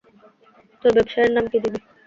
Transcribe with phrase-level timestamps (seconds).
[0.81, 1.79] তোর ব্যবসার নাম কী দিবি?